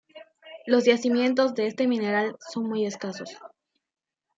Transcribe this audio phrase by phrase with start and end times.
[0.65, 3.37] Los yacimientos de este mineral son muy escasos.